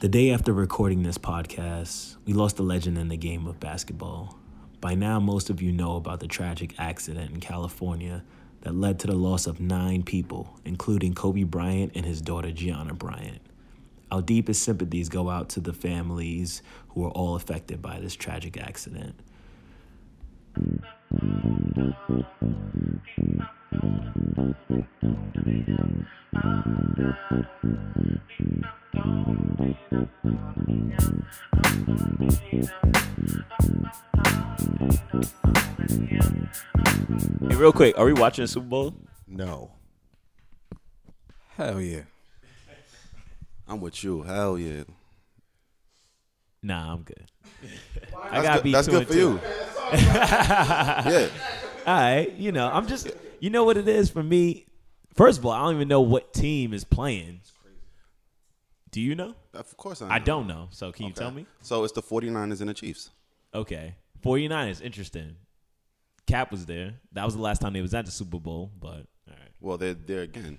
[0.00, 4.38] The day after recording this podcast, we lost a legend in the game of basketball.
[4.80, 8.22] By now, most of you know about the tragic accident in California
[8.60, 12.94] that led to the loss of nine people, including Kobe Bryant and his daughter Gianna
[12.94, 13.40] Bryant.
[14.12, 18.56] Our deepest sympathies go out to the families who are all affected by this tragic
[18.56, 19.18] accident.
[21.10, 21.16] Hey,
[37.56, 38.94] real quick, are we watching the Super Bowl?
[39.26, 39.70] No.
[41.56, 42.02] Hell yeah.
[43.66, 44.22] I'm with you.
[44.24, 44.82] Hell yeah.
[46.62, 47.24] Nah, I'm good.
[48.30, 49.18] I gotta good, be that's two good and for two.
[49.20, 49.40] you.
[49.92, 51.28] Yeah.
[51.86, 53.10] All right, you know, I'm just,
[53.40, 54.66] you know what it is for me.
[55.14, 57.40] First of all, I don't even know what team is playing.
[58.90, 59.34] Do you know?
[59.54, 60.14] Of course I know.
[60.14, 60.68] I don't know.
[60.70, 61.20] So can you Okay.
[61.20, 61.46] tell me?
[61.60, 63.10] So it's the 49ers and the Chiefs.
[63.54, 63.94] Okay.
[64.24, 65.36] 49ers, interesting.
[66.26, 66.94] Cap was there.
[67.12, 68.88] That was the last time they was at the Super Bowl, but
[69.28, 69.52] all right.
[69.60, 70.58] Well, they're there again.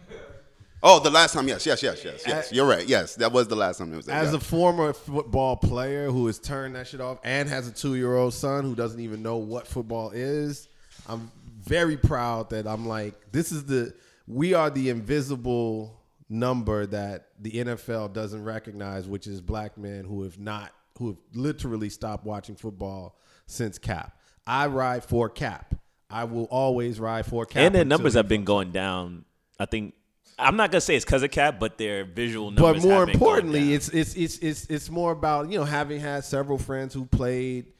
[0.81, 2.51] Oh, the last time, yes, yes, yes, yes, yes.
[2.53, 2.87] You're right.
[2.87, 4.15] Yes, that was the last time it was there.
[4.15, 4.37] As yeah.
[4.37, 8.15] a former football player who has turned that shit off and has a two year
[8.15, 10.69] old son who doesn't even know what football is,
[11.07, 13.93] I'm very proud that I'm like, this is the,
[14.25, 15.99] we are the invisible
[16.29, 21.17] number that the NFL doesn't recognize, which is black men who have not, who have
[21.33, 24.17] literally stopped watching football since Cap.
[24.47, 25.75] I ride for Cap.
[26.09, 27.61] I will always ride for Cap.
[27.61, 29.25] and their numbers have been going down.
[29.59, 29.93] I think
[30.39, 32.83] I'm not gonna say it's because of Cap, but their visual numbers.
[32.83, 33.71] but more have been going importantly, down.
[33.73, 37.73] it's it's it's it's it's more about you know having had several friends who played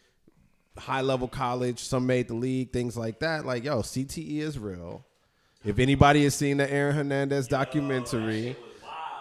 [0.77, 3.45] high level college, some made the league, things like that.
[3.45, 5.05] Like yo, CTE is real.
[5.65, 8.55] If anybody has seen the Aaron Hernandez documentary,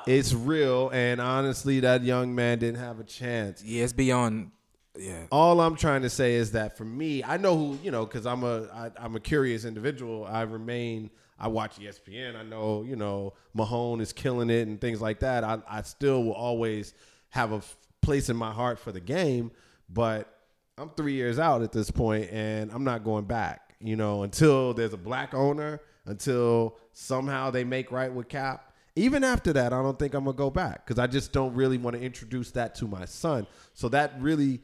[0.06, 0.89] it's real.
[0.92, 3.62] And honestly, that young man didn't have a chance.
[3.64, 4.52] Yeah, it's beyond.
[4.97, 5.25] Yeah.
[5.30, 8.27] All I'm trying to say is that for me, I know who you know because
[8.27, 10.24] I'm a I, I'm a curious individual.
[10.24, 11.11] I remain.
[11.39, 12.37] I watch ESPN.
[12.37, 15.45] I know you know Mahomes is killing it and things like that.
[15.45, 16.95] I I still will always
[17.31, 19.51] have a f- place in my heart for the game,
[19.89, 20.33] but
[20.79, 23.75] I'm three years out at this point, and I'm not going back.
[23.81, 28.73] You know, until there's a black owner, until somehow they make right with Cap.
[28.97, 31.79] Even after that, I don't think I'm gonna go back because I just don't really
[31.79, 33.47] want to introduce that to my son.
[33.75, 34.61] So that really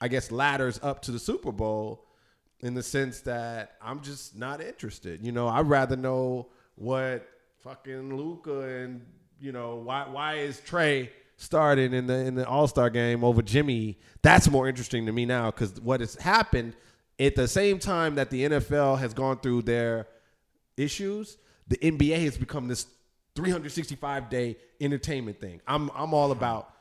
[0.00, 2.05] I guess ladders up to the Super Bowl
[2.66, 5.24] in the sense that I'm just not interested.
[5.24, 7.26] You know, I'd rather know what
[7.58, 9.04] fucking Luka and
[9.40, 13.40] you know why why is Trae starting in the in the All Star game over
[13.40, 13.98] Jimmy?
[14.22, 16.74] That's more interesting to me now because what has happened
[17.20, 20.08] at the same time that the NFL has gone through their
[20.76, 21.38] issues,
[21.68, 22.86] the NBA has become this
[23.36, 25.60] 365 day entertainment thing.
[25.68, 26.72] I'm I'm all about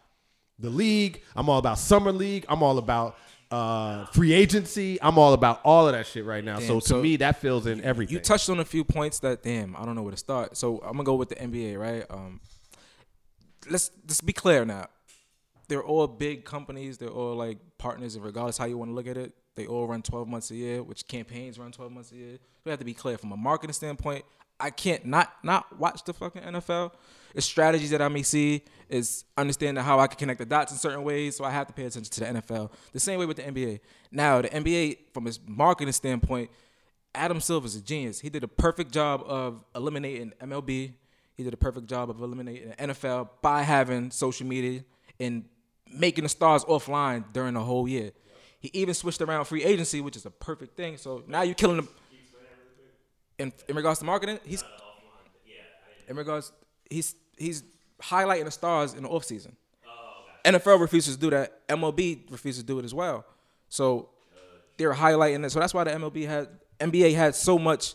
[0.58, 1.22] the league.
[1.36, 2.46] I'm all about summer league.
[2.50, 3.18] I'm all about
[3.52, 5.00] uh, free agency.
[5.02, 6.60] I'm all about all of that shit right now.
[6.60, 8.14] so to so me, that fills in everything.
[8.14, 10.58] You touched on a few points that damn, I don't know where to start.
[10.58, 12.06] So I'm gonna go with the NBA, right?
[12.10, 12.42] Um,
[13.70, 14.88] let's let's be clear now.
[15.68, 16.98] They're all big companies.
[16.98, 19.88] They're all like partners, and regardless how you want to look at it, they all
[19.88, 22.38] run 12 months a year, which campaigns run 12 months a year.
[22.64, 24.26] We have to be clear from a marketing standpoint.
[24.60, 26.92] I can't not not watch the fucking NFL.
[27.34, 28.64] It's strategies that I may see.
[28.88, 31.36] Is understanding how I can connect the dots in certain ways.
[31.36, 32.72] So I have to pay attention to the NFL.
[32.94, 33.80] The same way with the NBA.
[34.12, 36.50] Now the NBA, from its marketing standpoint,
[37.14, 38.20] Adam Silver's a genius.
[38.20, 40.94] He did a perfect job of eliminating MLB.
[41.34, 44.84] He did a perfect job of eliminating the NFL by having social media
[45.20, 45.46] and
[45.92, 48.12] making the stars offline during the whole year.
[48.66, 50.98] He even switched around free agency, which is a perfect thing.
[50.98, 51.88] So now you're killing them.
[53.38, 54.64] In, in regards to marketing, he's
[56.08, 56.52] in regards
[56.90, 57.62] he's he's
[58.02, 59.52] highlighting the stars in the offseason.
[60.44, 61.68] NFL refuses to do that.
[61.68, 63.24] MLB refuses to do it as well.
[63.70, 64.10] So
[64.78, 65.52] they're highlighting it.
[65.52, 66.48] So that's why the MLB had
[66.80, 67.94] NBA had so much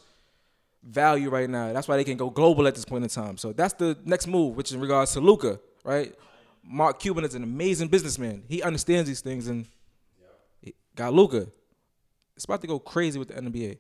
[0.85, 1.73] value right now.
[1.73, 3.39] That's why they can go global at this point in time.
[3.39, 6.15] So that's the next move, which in regards to Luka, right?
[6.63, 8.45] Mark Cuban is an amazing businessman.
[8.47, 9.67] He understands these things and
[11.01, 11.49] got Luka.
[12.37, 13.79] It's about to go crazy with the NBA.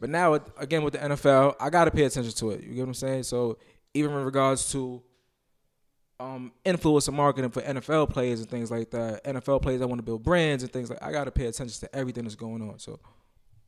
[0.00, 2.62] But now, it- again, with the NFL, I got to pay attention to it.
[2.62, 3.22] You get what I'm saying?
[3.24, 3.58] So
[3.94, 5.02] even in regards to
[6.18, 10.02] um, influencer marketing for NFL players and things like that, NFL players that want to
[10.04, 12.78] build brands and things like, I got to pay attention to everything that's going on.
[12.78, 12.98] So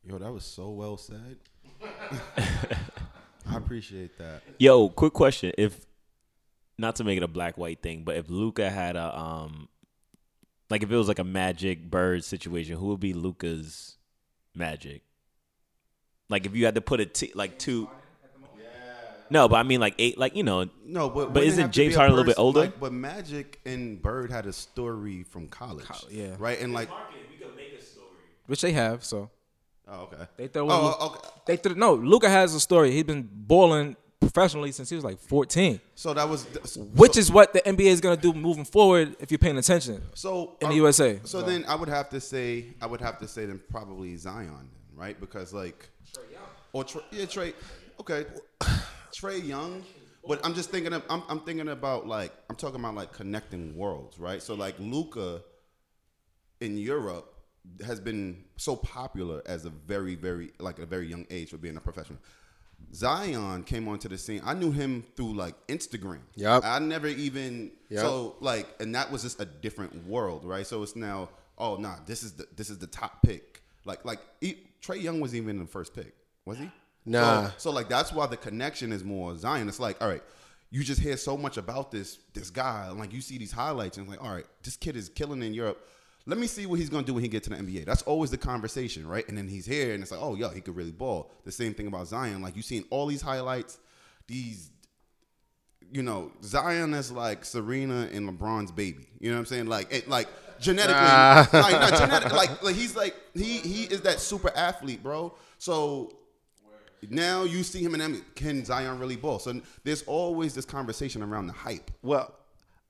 [0.05, 1.37] Yo, that was so well said.
[3.46, 4.43] I appreciate that.
[4.58, 5.52] Yo, quick question.
[5.58, 5.85] If
[6.79, 9.69] not to make it a black white thing, but if Luka had a um
[10.70, 13.97] like if it was like a magic bird situation, who would be Luka's
[14.55, 15.03] magic?
[16.29, 17.88] Like if you had to put a t- like two
[19.31, 20.69] No, but I mean like eight, like you know.
[20.85, 22.38] No, but But wouldn't it isn't have to James be a Harden a little bit
[22.38, 22.61] older?
[22.61, 25.87] Like, but Magic and Bird had a story from college.
[26.11, 26.37] yeah.
[26.38, 26.88] Right, and like,
[28.47, 29.05] which they have.
[29.05, 29.31] So
[29.87, 30.26] oh, okay.
[30.37, 30.71] they throw.
[30.71, 31.29] Oh, oh, okay.
[31.47, 31.75] They threw.
[31.75, 32.93] No, Luka has a story.
[32.93, 33.97] He's been balling
[34.32, 36.46] professionally since he was like 14, So that was
[36.76, 40.02] which is what the NBA is gonna do moving forward if you're paying attention.
[40.14, 41.20] so in the uh, USA.
[41.25, 44.69] So then I would have to say I would have to say then probably Zion,
[44.94, 45.19] right?
[45.19, 45.88] Because like
[46.72, 47.54] or Trae, yeah Trae,
[48.00, 48.26] okay,
[49.12, 49.82] Trae Young.
[50.26, 53.75] But I'm just thinking of I'm, I'm thinking about like I'm talking about like connecting
[53.76, 54.42] worlds, right?
[54.42, 55.42] So like Luka
[56.60, 57.34] in Europe
[57.86, 61.76] has been so popular as a very very like a very young age for being
[61.76, 62.19] a professional.
[62.94, 64.40] Zion came onto the scene.
[64.44, 66.20] I knew him through like Instagram.
[66.36, 66.62] Yep.
[66.64, 68.00] I never even Yep.
[68.00, 70.66] so like and that was just a different world, right?
[70.66, 71.28] So it's now
[71.58, 73.62] oh nah, this is the this is the top pick.
[73.84, 76.14] Like like he, Trae Young was even in the first pick,
[76.44, 76.70] was he?
[77.04, 77.46] Nah.
[77.48, 79.69] So, so like that's why the connection is more Zion.
[79.69, 80.22] It's like all right,
[80.70, 83.96] you just hear so much about this this guy, and like you see these highlights,
[83.98, 85.86] and like all right, this kid is killing in Europe.
[86.28, 87.86] Let me see what he's gonna do when he gets to the NBA.
[87.86, 89.26] That's always the conversation, right?
[89.28, 91.32] And then he's here, and it's like, oh, yo, he could really ball.
[91.44, 92.42] The same thing about Zion.
[92.42, 93.78] Like you seen all these highlights,
[94.26, 94.70] these
[95.90, 99.06] you know, Zion is like Serena and LeBron's baby.
[99.20, 99.66] You know what I'm saying?
[99.66, 100.28] Like, it, like
[100.60, 101.48] genetically, Ah.
[101.52, 105.34] like, not genetic, like, like he's like he he is that super athlete, bro.
[105.56, 106.12] So
[107.08, 108.34] now you see him in NBA.
[108.34, 109.38] Can Zion really ball?
[109.38, 111.90] So there's always this conversation around the hype.
[112.02, 112.34] Well,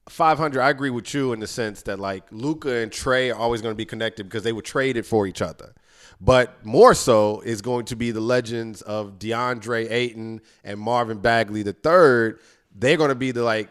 [0.09, 3.63] 500, I agree with you in the sense that like Luka and Trae are always
[3.63, 5.75] going to be connected because they were traded for each other.
[6.21, 11.63] But more so is going to be the legends of DeAndre Ayton and Marvin Bagley
[11.63, 12.41] the third.
[12.75, 13.69] They're going to be the like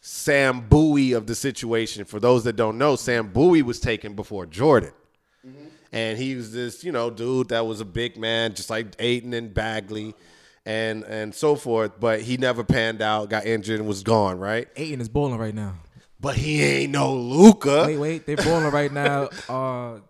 [0.00, 2.04] Sam Bowie of the situation.
[2.04, 4.92] For those that don't know, Sam Bowie was taken before Jordan.
[5.46, 5.64] Mm-hmm.
[5.92, 9.32] And he was this, you know, dude that was a big man, just like Ayton
[9.32, 10.14] and Bagley
[10.68, 11.98] and and so forth.
[11.98, 14.68] But he never panned out, got injured, and was gone, right?
[14.76, 15.74] Ayton is balling right now.
[16.20, 17.84] But he ain't no Luka.
[17.86, 19.30] Wait, wait, they're balling right now.
[19.48, 20.00] Uh,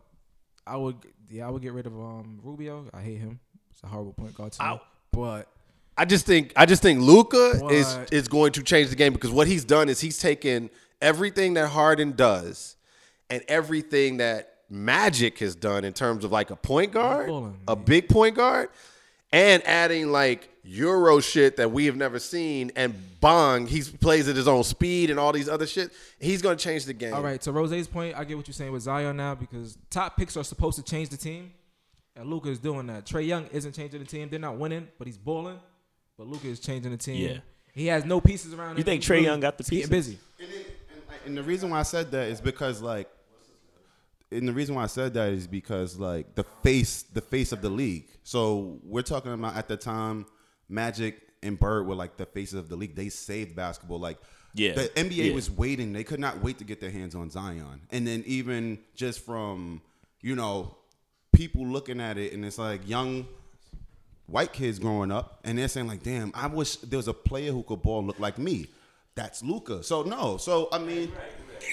[0.67, 0.97] I would,
[1.31, 2.87] yeah, I would get rid of um Rubio.
[2.93, 3.41] I hate him.
[3.71, 4.69] It's a horrible point guard to me.
[4.69, 4.81] Ow.
[5.13, 5.49] But
[5.97, 9.31] I just think I just think Luka is is going to change the game because
[9.31, 10.69] what he's done is he's taken
[11.01, 12.77] everything that Harden does
[13.31, 17.31] and everything that Magic has done in terms of like a point guard,
[17.67, 18.69] a big point guard,
[19.33, 24.37] and adding like Euro shit that we have never seen and bong, he plays at
[24.37, 25.91] his own speed and all these other shit.
[26.21, 27.15] He's going to change the game.
[27.15, 30.17] all right, to Rose's point, I get what you're saying with Zion now because top
[30.17, 31.53] picks are supposed to change the team,
[32.17, 33.07] and Luka is doing that.
[33.07, 34.29] Trae Young isn't changing the team.
[34.29, 35.59] They're not winning, but he's balling.
[36.19, 37.29] But Luka is changing the team.
[37.31, 37.39] Yeah.
[37.73, 38.79] he has no pieces around him.
[38.79, 39.91] You think Trae Young got the he's pieces?
[39.91, 40.19] busy.
[40.41, 40.59] And, then-
[40.93, 43.09] and, like, and the reason why I said that is because like,
[44.31, 47.63] and the reason why I said that is because like the face, the face of
[47.63, 48.07] the league.
[48.29, 50.27] So we're talking about at the time,
[50.69, 52.95] Magic and Bird were like the faces of the league.
[52.95, 54.01] They saved basketball.
[54.01, 54.19] Like,
[54.53, 54.75] Yeah.
[54.75, 55.35] the NBA Yeah.
[55.35, 55.95] was waiting.
[55.95, 57.81] They could not wait to get their hands on Zion.
[57.89, 59.81] And then even just from
[60.21, 60.77] you know
[61.33, 63.27] people looking at it, and it's like young
[64.27, 67.51] white kids growing up, and they're saying like, "Damn, I wish there was a player
[67.53, 68.67] who could ball look like me."
[69.15, 69.83] That's Luka.
[69.83, 70.37] So no.
[70.37, 71.11] So I mean,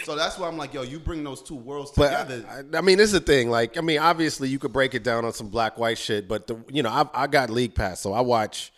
[0.04, 2.46] so that's why I'm like, yo, you bring those two worlds But together.
[2.74, 3.50] I, I mean, this is the thing.
[3.50, 6.48] Like, I mean, obviously, you could break it down on some black white shit, but
[6.48, 8.72] the, you know, I, I got League Pass, so I watch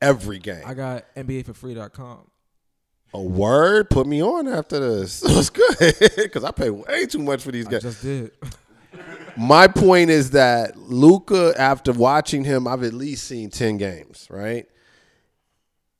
[0.00, 0.62] every game.
[0.66, 2.30] I got NBAforfree.com.
[3.14, 5.22] A word, put me on after this.
[5.26, 7.82] It's good because I pay way too much for these I guys.
[7.82, 8.32] just did.
[9.36, 14.26] My point is that Luka, after watching him, I've at least seen ten games.
[14.30, 14.66] Right?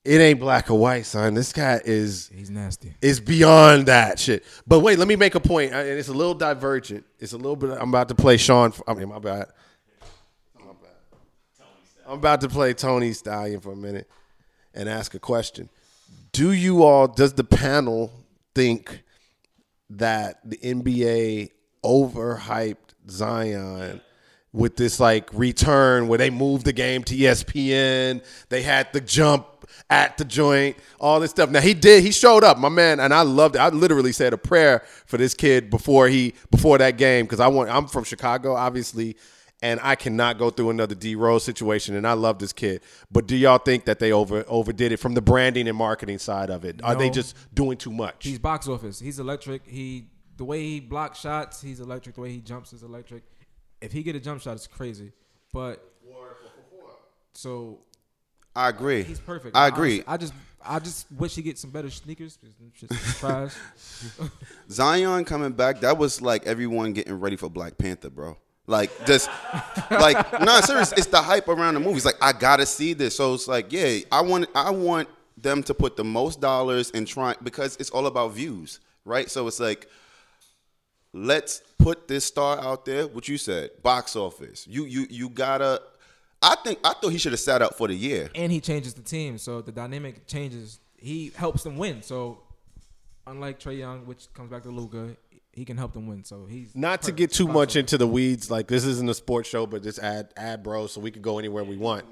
[0.06, 1.34] It ain't black or white, son.
[1.34, 2.94] This guy is He's nasty.
[3.02, 4.44] is beyond that shit.
[4.66, 7.04] But wait, let me make a point, uh, and it's a little divergent.
[7.18, 7.70] It's a little bit.
[7.72, 8.72] I'm about to play Sean.
[8.86, 9.46] I mean, my bad.
[10.60, 11.66] My bad.
[12.06, 14.08] I'm about to play Tony Stallion for a minute
[14.74, 15.68] and ask a question.
[16.32, 17.08] Do you all?
[17.08, 18.12] Does the panel
[18.54, 19.02] think
[19.90, 21.50] that the NBA
[21.84, 22.76] overhyped
[23.10, 24.00] Zion?
[24.52, 29.44] With this like return where they moved the game to ESPN, they had the jump
[29.90, 31.50] at the joint, all this stuff.
[31.50, 33.58] Now he did, he showed up, my man, and I loved it.
[33.58, 37.48] I literally said a prayer for this kid before he before that game because I
[37.48, 39.16] want I'm from Chicago, obviously,
[39.62, 41.94] and I cannot go through another D Rose situation.
[41.96, 45.14] And I love this kid, but do y'all think that they over overdid it from
[45.14, 46.80] the branding and marketing side of it?
[46.82, 48.24] Are they just doing too much?
[48.24, 49.00] He's box office.
[49.00, 49.66] He's electric.
[49.66, 52.14] He the way he blocks shots, he's electric.
[52.14, 53.24] The way he jumps is electric.
[53.80, 55.12] If he get a jump shot, it's crazy.
[55.52, 55.82] But
[57.32, 57.80] so
[58.56, 59.02] I agree.
[59.02, 59.56] he's perfect.
[59.56, 60.02] I agree.
[60.06, 60.32] I just
[60.64, 62.38] I just wish he get some better sneakers.
[63.18, 63.54] trash.
[64.70, 68.36] Zion coming back, that was like everyone getting ready for Black Panther, bro.
[68.66, 69.30] Like just
[69.90, 70.92] like no, serious.
[70.92, 72.04] It's the hype around the movies.
[72.04, 73.14] Like I gotta see this.
[73.16, 77.04] So it's like, yeah, I want I want them to put the most dollars in
[77.04, 79.30] trying because it's all about views, right?
[79.30, 79.88] So it's like,
[81.12, 83.06] let's put this star out there.
[83.06, 84.66] What you said, box office.
[84.66, 85.82] You you you gotta.
[86.42, 88.30] I think I thought he should have sat out for the year.
[88.34, 90.80] and he changes the team, so the dynamic changes.
[90.98, 92.02] He helps them win.
[92.02, 92.42] So
[93.26, 95.16] unlike Trae Young, which comes back to Luka,
[95.52, 96.24] he can help them win.
[96.24, 99.14] So he's Not to get too spot much into the weeds, like this isn't a
[99.14, 102.04] sports show, but just add add bro, so we can go anywhere we want.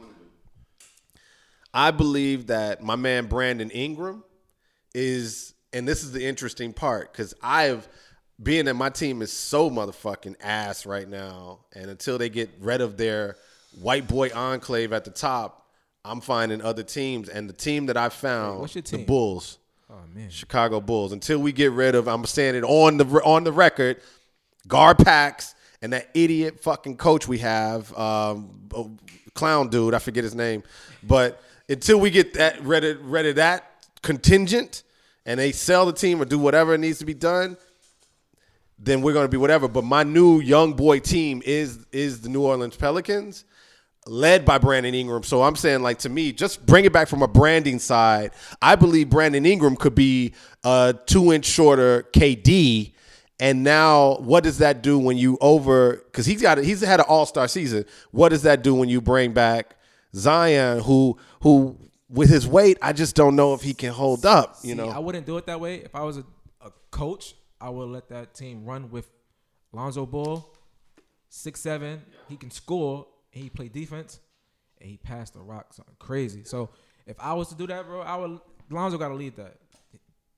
[1.73, 4.25] I believe that my man Brandon Ingram
[4.95, 7.88] is, and this is the interesting part, because I've
[8.43, 12.81] being that my team is so motherfucking ass right now, and until they get rid
[12.81, 13.37] of their
[13.81, 15.66] white boy enclave at the top,
[16.04, 19.07] I'm finding other teams, and the team that I found, what's your the?
[19.07, 19.59] Bulls.
[19.90, 21.12] Oh man, Chicago Bulls.
[21.12, 24.00] Until we get rid of, I'm saying it on the on the record,
[24.69, 28.97] GarPax and that idiot fucking coach we have, um, oh,
[29.35, 30.62] clown dude, I forget his name,
[31.02, 33.71] but until we get that rid of, rid of that
[34.02, 34.83] contingent
[35.26, 37.57] and they sell the team or do whatever needs to be done,
[38.78, 39.69] then we're going to be whatever.
[39.69, 43.45] But my new young boy team is is the New Orleans Pelicans,
[44.06, 45.23] led by Brandon Ingram.
[45.23, 48.32] So I'm saying, like to me, just bring it back from a branding side.
[48.61, 52.92] I believe Brandon Ingram could be a two inch shorter KD.
[53.40, 55.96] And now, what does that do when you over?
[55.96, 57.84] Because he's got he's had an All Star season.
[58.12, 59.76] What does that do when you bring back
[60.14, 61.76] Zion, who who
[62.08, 64.56] with his weight, I just don't know if he can hold up.
[64.62, 65.76] You See, know, I wouldn't do it that way.
[65.76, 66.25] If I was a,
[66.61, 69.11] a coach, I would let that team run with
[69.73, 70.49] Lonzo Ball,
[71.28, 72.02] six seven.
[72.28, 73.06] He can score.
[73.35, 74.21] And he play defense,
[74.81, 76.45] and he passed the rock something crazy.
[76.45, 76.71] So
[77.07, 78.41] if I was to do that, bro, I would.
[78.71, 79.57] Lonzo got to lead that.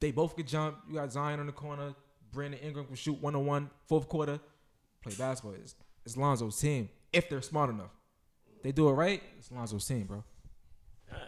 [0.01, 0.79] They both could jump.
[0.89, 1.95] You got Zion on the corner.
[2.33, 3.71] Brandon Ingram can shoot one on one.
[3.87, 4.41] Fourth quarter,
[5.03, 5.55] play basketball.
[5.55, 5.75] It's,
[6.05, 7.91] it's Lonzo's team if they're smart enough.
[8.63, 9.23] They do it right.
[9.39, 10.25] It's Lonzo's team, bro.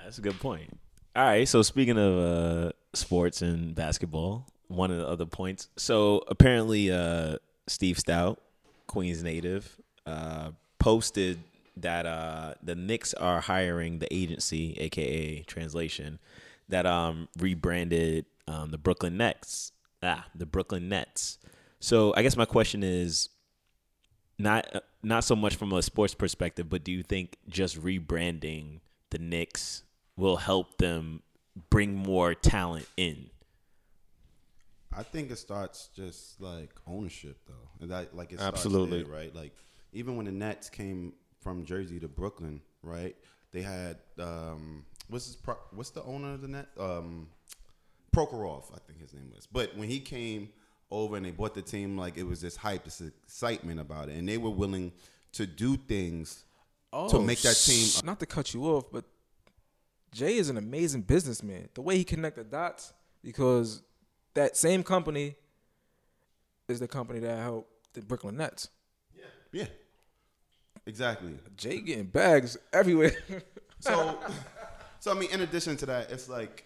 [0.02, 0.76] That's a good point.
[1.14, 1.46] All right.
[1.46, 5.68] So speaking of uh, sports and basketball, one of the other points.
[5.76, 7.36] So apparently, uh,
[7.68, 8.38] Steve Stoute,
[8.86, 11.38] Queens native, uh, posted
[11.82, 16.18] that uh, the Knicks are hiring the agency, aka Translation,
[16.68, 19.72] that um, rebranded um, the Brooklyn Nets.
[20.02, 21.38] Ah, the Brooklyn Nets.
[21.80, 23.28] So I guess my question is,
[24.38, 28.80] not uh, not so much from a sports perspective, but do you think just rebranding
[29.10, 29.82] the Knicks
[30.16, 31.22] will help them
[31.70, 33.30] bring more talent in?
[34.92, 39.02] I think it starts just like ownership though, and that like it starts Absolutely.
[39.02, 39.34] there, right?
[39.34, 39.54] Like
[39.92, 43.16] even when the Nets came from Jersey to Brooklyn, right?
[43.52, 46.68] They had um, what's his pro- what's the owner of the net?
[46.78, 47.28] Um,
[48.14, 49.46] Prokhorov, I think his name was.
[49.46, 50.48] But when he came
[50.90, 54.16] over and they bought the team, like it was this hype, this excitement about it,
[54.16, 54.92] and they were willing
[55.32, 56.44] to do things
[57.10, 57.86] to make that team.
[57.86, 59.04] sh- Not to cut you off, but
[60.12, 61.68] Jay is an amazing businessman.
[61.74, 63.82] The way he connected dots, because
[64.34, 65.36] that same company
[66.66, 68.68] is the company that helped the Brooklyn Nets.
[69.14, 69.24] Yeah.
[69.52, 69.66] Yeah,
[70.88, 71.34] exactly.
[71.56, 73.12] Jay getting bags everywhere.
[73.80, 74.18] So,
[74.98, 76.64] so I mean, in addition to that, it's like,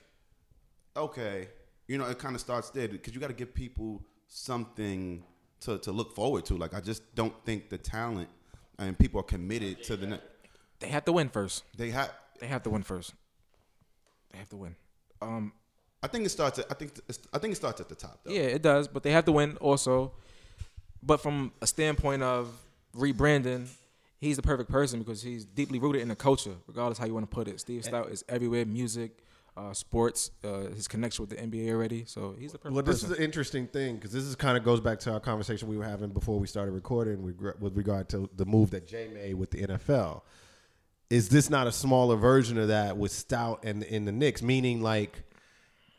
[0.97, 1.49] okay,
[1.87, 5.23] you know, it kind of starts there because you got to give people something
[5.61, 6.55] to, to look forward to.
[6.55, 8.31] Like, I just don't think the talent
[8.79, 10.07] and people are committed to the.
[10.07, 10.21] ne-
[10.81, 11.65] they have to win first.
[11.77, 12.13] They have.
[12.41, 13.13] They have to win first.
[14.33, 14.75] They have to win.
[15.21, 15.53] Um,
[16.03, 16.59] I think it starts.
[16.59, 16.99] At, I think.
[17.09, 18.21] It's, I think it starts at the top.
[18.25, 18.33] Though.
[18.33, 20.13] yeah, it does, but they have to win also.
[21.03, 22.53] But from a standpoint of
[22.97, 23.69] rebranding,
[24.23, 27.29] he's the perfect person because he's deeply rooted in the culture, regardless how you want
[27.31, 27.61] to put it.
[27.61, 29.19] Steve Stoute is everywhere, music,
[29.57, 32.05] uh, sports, uh, his connection with the NBA already.
[32.07, 33.13] So he's the perfect Well, this person.
[33.13, 35.77] is an interesting thing because this is kind of goes back to our conversation we
[35.77, 39.35] were having before we started recording with, with regard to the move that Jay made
[39.35, 40.23] with the NFL.
[41.11, 44.41] Is this not a smaller version of that with Stoute and in the Knicks?
[44.41, 45.23] Meaning, like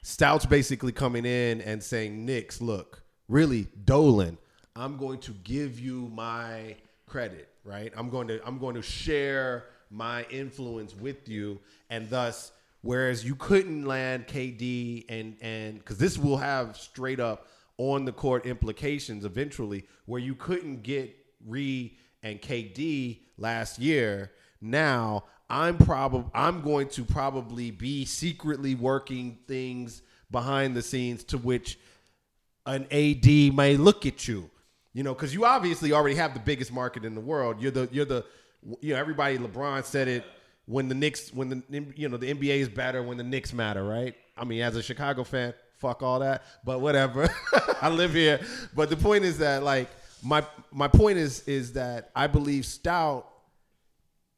[0.04, 4.38] Stoute's basically coming in and saying, "Knicks, look, really, Dolan,
[4.76, 6.76] I'm going to give you my
[7.06, 7.92] credit, right?
[7.96, 12.52] I'm going to I'm going to share my influence with you, and thus."
[12.82, 18.12] Whereas you couldn't land KD and and because this will have straight up on the
[18.12, 21.16] court implications eventually, where you couldn't get
[21.46, 24.32] Re and KD last year.
[24.62, 30.02] Now I'm probably I'm going to probably be secretly working things
[30.32, 31.78] behind the scenes to which
[32.66, 34.50] an AD may look at you.
[34.94, 37.60] You know, because you obviously already have the biggest market in the world.
[37.60, 38.26] You're the you're the
[38.80, 39.38] you know everybody.
[39.38, 40.24] LeBron said it
[40.66, 43.84] when the Knicks when the you know the NBA is better when the Knicks matter,
[43.84, 44.16] right?
[44.38, 47.30] I mean, as a Chicago fan, fuck all that, but whatever.
[47.82, 48.40] I live here,
[48.76, 49.90] but the point is that like
[50.24, 53.26] my my point is is that I believe Stoute,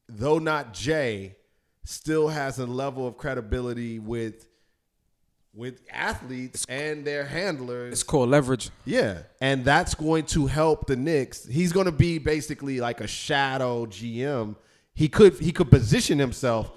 [0.10, 1.36] though not Jay,
[1.84, 4.48] still has a level of credibility with
[5.56, 7.94] with athletes and their handlers.
[7.94, 8.70] It's called leverage.
[8.84, 11.46] Yeah, and that's going to help the Knicks.
[11.46, 14.56] He's going to be basically like a shadow GM.
[14.94, 16.72] He could he could position himself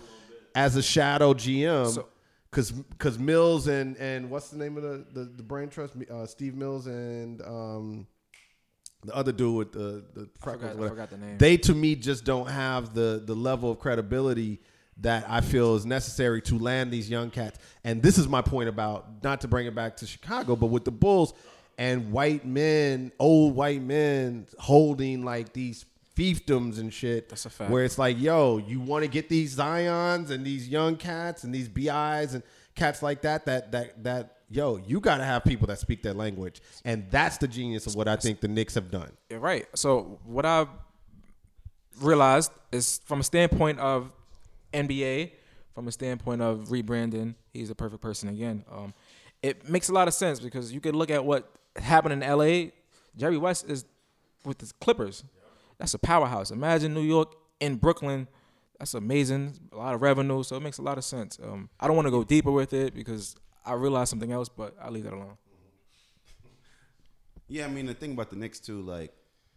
[0.54, 2.08] as a shadow GM So-
[2.50, 5.94] because because Mills and and what's the name of the the, the brain trust?
[6.10, 8.06] Uh, Steve Mills and um,
[9.04, 10.72] the other dude with the the freckles.
[10.72, 11.38] forgot- I forgot the name.
[11.38, 14.60] They to me just don't have the the level of credibility
[15.00, 17.58] that I feel is necessary to land these young cats.
[17.84, 20.84] And this is my point about not to bring it back to Chicago, but with
[20.84, 21.34] the Bulls
[21.76, 25.84] and white men, old white men holding like these
[26.16, 27.28] fiefdoms and shit.
[27.28, 27.70] That's a fact.
[27.70, 31.54] Where it's like, yo, you want to get these Zions and these young cats and
[31.54, 32.42] these BIs and
[32.74, 36.60] cats like that, that that that yo, you gotta have people that speak that language.
[36.84, 39.12] And that's the genius of what I think the Knicks have done.
[39.30, 39.66] Right.
[39.74, 40.66] So what I
[42.00, 44.10] realized is from a standpoint of
[44.72, 45.32] NBA,
[45.74, 48.64] from a standpoint of rebranding, he's the perfect person again.
[48.70, 48.94] Um,
[49.42, 52.70] it makes a lot of sense because you could look at what happened in LA.
[53.16, 53.84] Jerry West is
[54.44, 55.24] with the Clippers.
[55.78, 56.50] That's a powerhouse.
[56.50, 58.26] Imagine New York in Brooklyn.
[58.78, 59.54] That's amazing.
[59.72, 61.38] A lot of revenue, so it makes a lot of sense.
[61.42, 64.74] Um, I don't want to go deeper with it because I realized something else, but
[64.80, 65.36] I'll leave that alone.
[67.48, 69.12] Yeah, I mean the thing about the Knicks too, like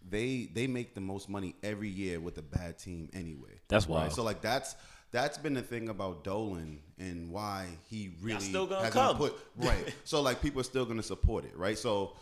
[0.10, 3.60] they they make the most money every year with a bad team anyway.
[3.68, 4.14] That's wild.
[4.14, 4.76] So like that's
[5.12, 9.18] that's been the thing about Dolan and why he really still gonna hasn't come.
[9.18, 9.94] put right.
[10.04, 11.78] so like people are still gonna support it, right?
[11.78, 12.14] So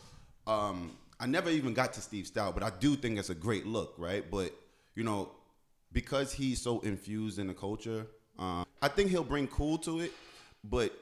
[0.48, 3.66] um I never even got to Steve Stoute, but I do think it's a great
[3.66, 4.30] look, right?
[4.30, 4.54] But
[4.96, 5.32] you know,
[5.92, 10.14] because he's so infused in the culture, um, I think he'll bring cool to it.
[10.64, 10.94] But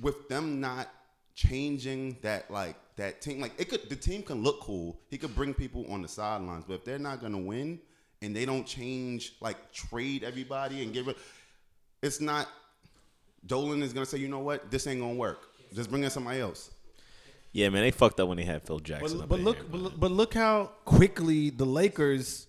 [0.00, 0.88] with them not
[1.34, 5.34] changing that like that team like it could the team can look cool he could
[5.34, 7.78] bring people on the sidelines but if they're not gonna win
[8.24, 11.16] and they don't change like trade everybody and give it.
[12.02, 12.48] it's not
[13.46, 15.40] dolan is gonna say you know what this ain't gonna work
[15.72, 16.70] just bring in somebody else
[17.52, 19.18] Yeah, man, they fucked up when they had Phil Jackson.
[19.18, 22.48] But, up but look, here, but, look- but look how quickly the Lakers.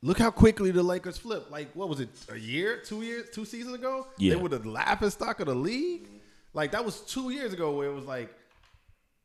[0.00, 1.50] Look how quickly the Lakers flipped.
[1.50, 2.08] Like what was it?
[2.30, 4.06] A year, two years, two seasons ago.
[4.16, 4.34] Yeah.
[4.34, 6.08] they were the laughing stock of the league.
[6.54, 8.32] Like that was two years ago, where it was like,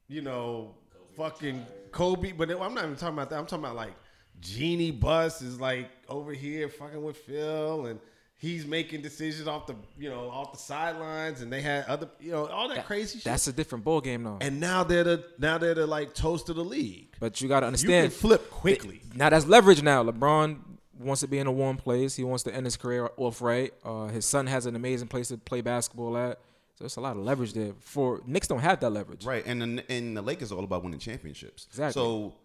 [0.09, 0.75] you know,
[1.15, 2.33] fucking Kobe.
[2.33, 3.39] But I'm not even talking about that.
[3.39, 3.93] I'm talking about like
[4.41, 7.99] Jeanie Buss is like over here fucking with Phil and.
[8.41, 12.31] He's making decisions off the, you know, off the sidelines, and they had other, you
[12.31, 13.25] know, all that, crazy shit.
[13.25, 14.37] That's a different ball game, though.
[14.39, 17.09] and now they're the now they're the like toast of the league.
[17.19, 18.11] But you got to You understand.
[18.11, 19.01] can flip quickly.
[19.13, 19.83] Now that's leverage.
[19.83, 20.57] Now LeBron
[21.01, 22.15] wants to be in a warm place.
[22.15, 23.73] He wants to end his career off right.
[23.83, 26.39] Uh, his son has an amazing place to play basketball at.
[26.75, 27.73] So it's a lot of leverage there.
[27.81, 29.25] For Knicks don't have that leverage.
[29.25, 32.01] right and the, and the lakers are all about winning championships Exactly.
[32.01, 32.35] so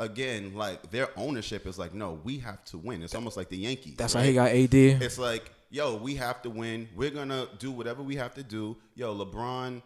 [0.00, 3.56] again like their ownership is like no we have to win it's almost like the
[3.56, 4.22] yankees That's right?
[4.22, 4.74] why he got AD.
[5.02, 6.88] It's like, yo, we have to win.
[6.96, 8.76] We're gonna do whatever we have to do.
[8.96, 9.80] Yo, LeBron,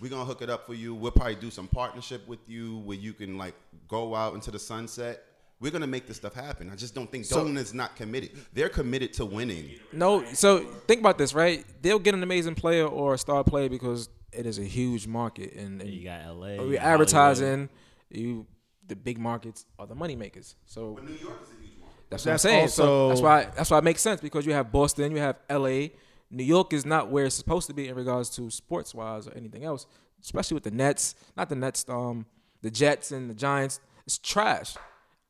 [0.00, 0.94] we're gonna hook it up for you.
[0.94, 3.54] We'll probably do some partnership with you where you can like
[3.88, 5.24] go out into the sunset.
[5.60, 6.68] We're gonna make this stuff happen.
[6.70, 8.30] I just don't think Dolan is not committed.
[8.52, 9.70] They're committed to winning.
[9.92, 11.64] No, so think about this, right?
[11.80, 15.54] They'll get an amazing player or a star player because it is a huge market,
[15.54, 16.56] and, and You got LA.
[16.62, 17.68] we you got advertising.
[18.10, 18.46] You,
[18.88, 20.56] the big markets are the money makers.
[20.66, 22.10] So New York is a huge market.
[22.10, 22.68] That's what I'm That's saying.
[22.68, 25.88] so that's why that's why it makes sense because you have Boston, you have LA.
[26.30, 29.32] New York is not where it's supposed to be in regards to sports wise or
[29.36, 29.86] anything else.
[30.22, 32.26] Especially with the Nets, not the Nets, um,
[32.62, 33.78] the Jets and the Giants.
[34.06, 34.74] It's trash.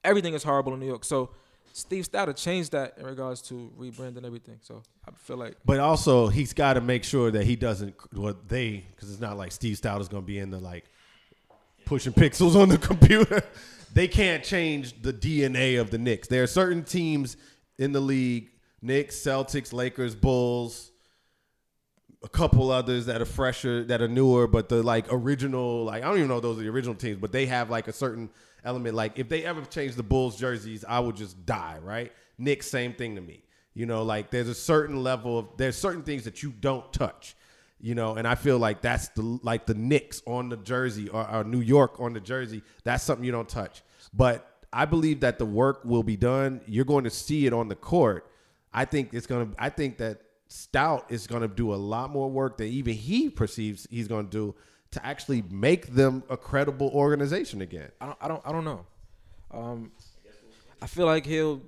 [0.04, 1.04] Everything is horrible in New York.
[1.04, 1.30] So
[1.72, 4.58] Steve Stoudter changed that in regards to rebranding everything.
[4.62, 7.94] So I feel like But also, he's got to make sure that he doesn't.
[8.12, 10.84] What they because it's not like Steve Stoute is going to be in the like
[11.84, 13.42] pushing pixels on the computer.
[13.92, 16.28] they can't change the DNA of the Knicks.
[16.28, 17.36] There are certain teams
[17.78, 18.50] in the league:
[18.82, 20.90] Knicks, Celtics, Lakers, Bulls.
[22.22, 26.06] A couple others that are fresher, that are newer, but the like original, like I
[26.06, 28.30] don't even know those are the original teams, but they have like a certain
[28.64, 28.94] element.
[28.94, 31.78] Like if they ever change the Bulls jerseys, I would just die.
[31.82, 32.12] Right?
[32.38, 33.42] Knicks, same thing to me.
[33.74, 37.36] You know, like there's a certain level of there's certain things that you don't touch.
[37.84, 41.30] You know, and I feel like that's the like the Knicks on the jersey or,
[41.30, 42.62] or New York on the jersey.
[42.82, 43.82] That's something you don't touch.
[44.14, 46.62] But I believe that the work will be done.
[46.66, 48.26] You're going to see it on the court.
[48.72, 49.50] I think it's gonna.
[49.58, 53.28] I think that Stoute is going to do a lot more work than even he
[53.28, 54.54] perceives he's going to do
[54.92, 57.90] to actually make them a credible organization again.
[58.00, 58.86] I don't I don't I don't know.
[59.50, 59.92] Um,
[60.80, 61.60] I feel like he'll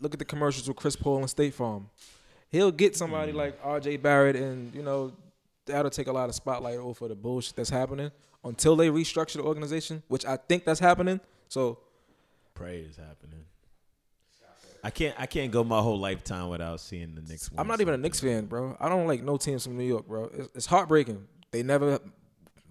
[0.00, 1.88] look at the commercials with Chris Paul and State Farm.
[2.50, 3.98] He'll get somebody like R.J.
[3.98, 5.12] Barrett, and you know
[5.66, 8.10] that'll take a lot of spotlight off of the bullshit that's happening
[8.44, 11.20] until they restructure the organization, which I think that's happening.
[11.48, 11.78] So
[12.54, 13.44] Pray is happening.
[14.84, 15.14] I can't.
[15.18, 17.50] I can't go my whole lifetime without seeing the Knicks.
[17.58, 17.96] I'm not even a.
[17.96, 18.76] Knicks fan, bro.
[18.78, 20.30] I don't like no teams from New York, bro.
[20.32, 21.26] It's, it's heartbreaking.
[21.50, 21.98] They never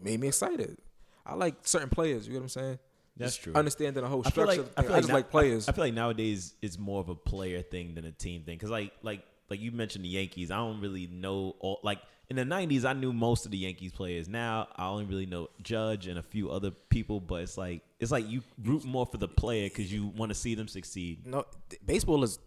[0.02, 0.78] made me excited.
[1.26, 2.26] I like certain players.
[2.28, 2.80] You know what I'm saying?
[3.18, 3.54] That's Just true.
[3.54, 4.62] Understanding the whole I feel structure.
[4.62, 4.92] like I feel thing.
[4.92, 5.68] I like, just now- like players.
[5.68, 8.58] I, I feel like nowadays it's more of a player thing than a team thing.
[8.60, 10.52] Cause like like like you mentioned the Yankees.
[10.52, 12.86] I don't really know all like in the '90s.
[12.86, 14.28] I knew most of the Yankees players.
[14.28, 17.20] Now I only really know Judge and a few other people.
[17.20, 20.36] But it's like it's like you root more for the player because you want to
[20.36, 21.26] see them succeed.
[21.26, 21.46] no,
[21.86, 22.40] baseball is.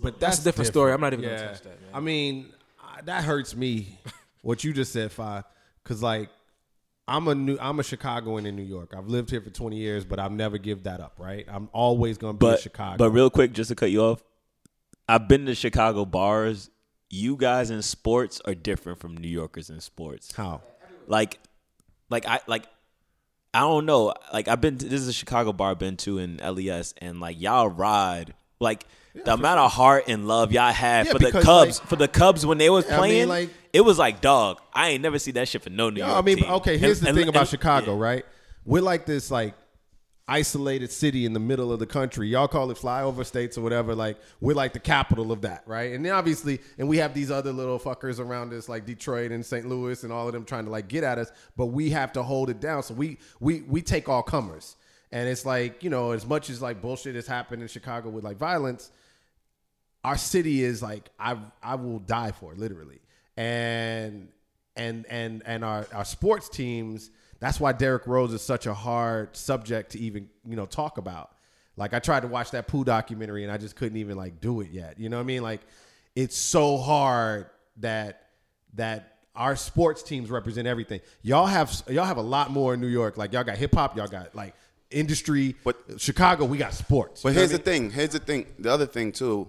[0.00, 0.92] But That's a different story.
[0.92, 1.36] I'm not even yeah.
[1.36, 1.90] gonna touch that, man.
[1.92, 3.98] I mean, I- that hurts me.
[4.42, 5.44] what you just said, five,
[5.82, 6.28] because like
[7.08, 8.94] I'm a new, I'm a Chicagoan in New York.
[8.96, 11.14] I've lived here for 20 years, but I'll never give that up.
[11.18, 11.44] Right?
[11.48, 12.96] I'm always gonna be a But Chicago.
[12.98, 14.22] but real quick, just to cut you off,
[15.08, 16.70] I've been to Chicago bars.
[17.10, 20.32] You guys in sports are different from New Yorkers in sports.
[20.34, 20.60] how?
[21.06, 21.38] like
[22.10, 22.64] like i like
[23.54, 26.18] i don't know like i've been to, this is a chicago bar i've been to
[26.18, 31.06] in les and like y'all ride like the amount of heart and love y'all had
[31.06, 33.50] Yeah, for the cubs like- for the cubs when they was I mean, playing like-
[33.72, 36.20] it was like dog i ain't never see that shit for no new york I
[36.20, 36.50] mean, team.
[36.52, 36.76] okay.
[36.76, 38.02] Here's And- the and- thing about and- Chicago, yeah.
[38.02, 38.26] right?
[38.66, 39.54] We're like this, like
[40.28, 42.28] isolated city in the middle of the country.
[42.28, 43.94] Y'all call it flyover states or whatever.
[43.94, 45.92] Like we're like the capital of that, right?
[45.94, 49.44] And then obviously, and we have these other little fuckers around us, like Detroit and
[49.44, 49.66] St.
[49.66, 51.32] Louis, and all of them trying to like get at us.
[51.56, 52.82] But we have to hold it down.
[52.82, 54.76] So we we we take all comers.
[55.10, 58.24] And it's like you know, as much as like bullshit has happened in Chicago with
[58.24, 58.90] like violence,
[60.04, 63.00] our city is like I I will die for literally,
[63.36, 64.28] and
[64.76, 67.10] and and and our our sports teams.
[67.40, 71.32] That's why Derrick Rose is such a hard subject to even you know talk about.
[71.76, 74.60] Like I tried to watch that Pooh documentary and I just couldn't even like do
[74.60, 74.98] it yet.
[74.98, 75.42] You know what I mean?
[75.42, 75.60] Like
[76.16, 77.46] it's so hard
[77.78, 78.28] that
[78.74, 81.00] that our sports teams represent everything.
[81.22, 83.16] Y'all have y'all have a lot more in New York.
[83.16, 84.54] Like y'all got hip hop, y'all got like
[84.90, 85.54] industry.
[85.62, 87.22] But- Chicago, we got sports.
[87.22, 87.64] But here's the mean?
[87.64, 87.90] thing.
[87.90, 88.46] Here's the thing.
[88.58, 89.48] The other thing too,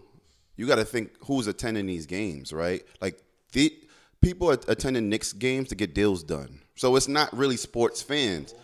[0.55, 2.85] you got to think who's attending these games, right?
[3.01, 3.19] Like
[3.53, 3.73] the
[4.21, 6.61] people are attending Knicks games to get deals done.
[6.79, 8.55] So it's not really sports fans.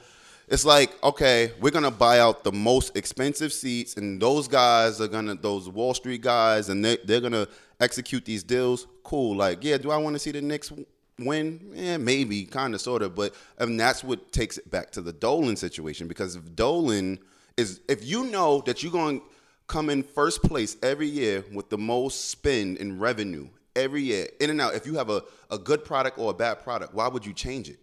[0.47, 5.09] It's like, okay, we're gonna buy out the most expensive seats, and those guys are
[5.09, 7.45] gonna, those Wall Street guys, and they, they're gonna
[7.81, 8.87] execute these deals.
[9.03, 9.35] Cool.
[9.35, 10.71] Like, yeah, do I want to see the Knicks
[11.19, 11.59] win?
[11.73, 13.15] Yeah, maybe, kind of, sort of.
[13.15, 17.19] But and that's what takes it back to the Dolan situation because if Dolan
[17.57, 19.25] is, if you know that you're going to
[19.67, 24.51] come in first place every year with the most spend in revenue every year, in
[24.51, 27.25] and out, if you have a, a good product or a bad product, why would
[27.25, 27.79] you change it?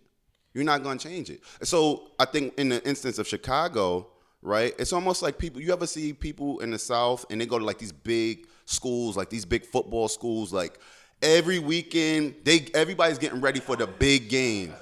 [0.54, 1.42] You're not going to change it.
[1.62, 4.08] So I think in the instance of Chicago,
[4.42, 7.58] right, it's almost like people, you ever see people in the South and they go
[7.58, 10.78] to like these big schools, like these big football schools, like
[11.22, 14.74] every weekend, they everybody's getting ready for the big game.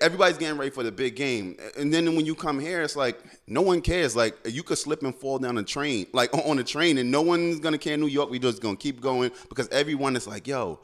[0.00, 1.58] Everybody's getting ready for the big game.
[1.76, 4.16] And then when you come here, it's like no one cares.
[4.16, 7.22] Like you could slip and fall down a train, like on a train, and no
[7.22, 8.30] one's gonna care New York.
[8.30, 10.80] We just gonna keep going because everyone is like, yo,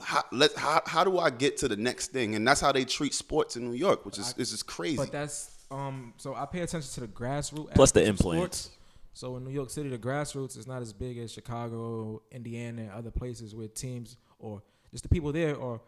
[0.00, 2.34] how, let how, how do I get to the next thing?
[2.34, 4.96] And that's how they treat sports in New York, which is it's just crazy.
[4.96, 6.14] But that's um.
[6.16, 7.74] So I pay attention to the grassroots.
[7.74, 8.58] Plus the aspects implants.
[8.58, 8.76] sports.
[9.12, 12.90] So in New York City, the grassroots is not as big as Chicago, Indiana, and
[12.92, 15.80] other places where teams or just the people there or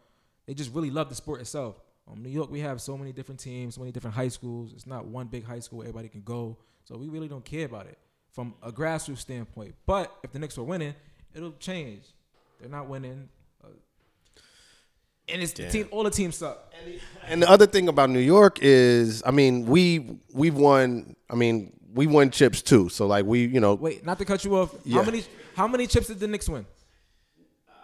[0.46, 1.80] they just really love the sport itself.
[2.10, 4.72] Um, New York, we have so many different teams, so many different high schools.
[4.72, 6.58] It's not one big high school where everybody can go.
[6.84, 7.96] So we really don't care about it
[8.32, 9.74] from a grassroots standpoint.
[9.86, 10.94] But if the Knicks were winning,
[11.34, 12.06] it'll change.
[12.60, 13.28] They're not winning.
[15.28, 15.88] And it's the team.
[15.90, 16.72] All the teams suck.
[17.26, 21.16] And the other thing about New York is, I mean, we we've won.
[21.30, 22.88] I mean, we won chips too.
[22.88, 24.74] So like we, you know, Wait, not to cut you off.
[24.84, 24.98] Yeah.
[24.98, 26.66] How many how many chips did the Knicks win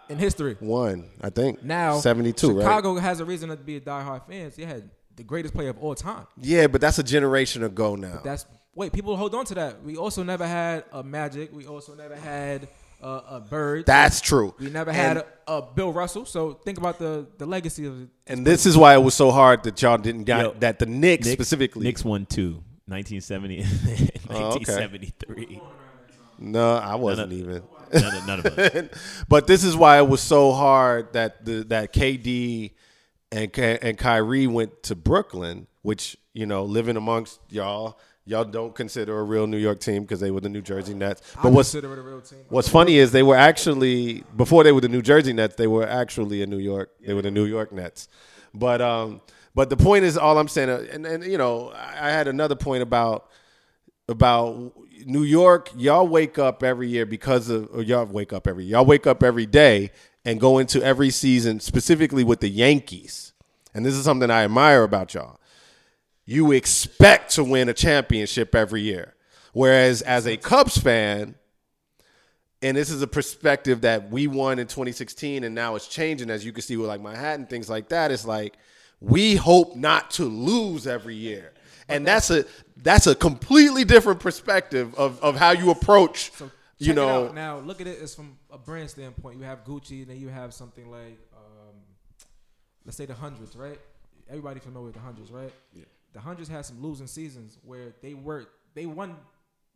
[0.09, 0.57] in history?
[0.59, 2.57] One, I think Now seventy two.
[2.57, 2.63] Right?
[2.63, 4.55] Chicago has a reason to be a diehard fans.
[4.55, 6.27] They had the greatest player of all time.
[6.37, 8.21] Yeah, but that's a generation ago now.
[8.23, 9.83] That's wait, people hold on to that.
[9.83, 11.53] We also never had a Magic.
[11.53, 12.67] We also never had
[13.01, 13.85] a, a Bird.
[13.85, 14.53] That's true.
[14.59, 16.25] we never had And, a, a Bill Russell.
[16.25, 18.09] So think about the the legacy of it.
[18.27, 20.85] and this is why it was so hard that y'all didn't get Yo, that the
[20.85, 21.83] Knicks, Knicks- specifically.
[21.83, 22.63] Knicks won two.
[22.87, 23.63] 1970
[24.31, 24.65] Oh, okay.
[24.65, 25.61] 1973
[26.39, 27.37] No, I wasn't no.
[27.37, 27.63] even.
[27.93, 31.63] none, of, none of us but this is why it was so hard that the
[31.65, 32.71] that KD
[33.31, 38.75] and Ky- and Kyrie went to Brooklyn, which you know, living amongst y'all, y'all don't
[38.75, 41.21] consider a real New York team because they were the New Jersey Nets.
[41.41, 42.39] But what's consider it a real team.
[42.49, 45.87] what's funny is they were actually before they were the New Jersey Nets, they were
[45.87, 46.91] actually in New York.
[47.05, 48.07] They were the New York Nets.
[48.53, 49.21] But um,
[49.55, 52.55] but the point is, all I'm saying, and and you know, I I had another
[52.55, 53.29] point about
[54.07, 54.73] about
[55.05, 55.71] New York.
[55.75, 59.23] Y'all wake up every year because of or y'all wake up every y'all wake up
[59.23, 59.91] every day
[60.25, 63.33] and go into every season specifically with the Yankees.
[63.73, 65.38] And this is something I admire about y'all.
[66.29, 69.15] You expect to win a championship every year.
[69.51, 71.33] Whereas as a Cubs fan,
[72.61, 76.45] and this is a perspective that we won in 2016 and now it's changing as
[76.45, 78.57] you can see with like Manhattan things like that it's like
[78.99, 81.53] we hope not to lose every year
[81.87, 82.43] and that's a
[82.83, 87.81] that's a completely different perspective of, of how you approach So you know now look
[87.81, 89.37] at it as from a brand standpoint.
[89.37, 91.75] You have Gucci, and then you have something like, um,
[92.85, 93.79] let's say the hundreds, right?
[94.29, 95.51] Everybody familiar with the hundreds, right?
[95.73, 95.83] Yeah.
[96.13, 99.15] The hundreds had some losing seasons where they were they won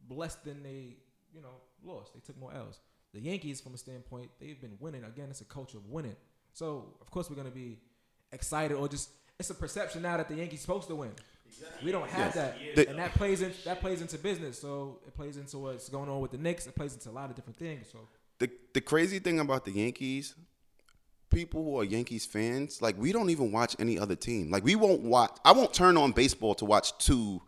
[0.10, 0.98] less than they
[1.34, 2.14] you know lost.
[2.14, 2.80] They took more L's.
[3.14, 5.04] The Yankees, from a standpoint, they've been winning.
[5.04, 6.16] Again, it's a culture of winning.
[6.54, 7.80] So of course we're gonna be
[8.32, 11.12] excited or just it's a perception now that the Yankees supposed to win.
[11.84, 14.60] We don't have that, The- and that plays in that plays into business.
[14.60, 16.66] So it plays into what's going on with the Knicks.
[16.66, 17.88] It plays into a lot of different things.
[17.92, 18.00] So
[18.40, 20.34] the the crazy thing about the Yankees,
[21.34, 24.52] people who are Yankees fans, like we don't even watch any other team.
[24.52, 25.36] Like we won't watch.
[25.44, 27.42] I won't turn on baseball to watch two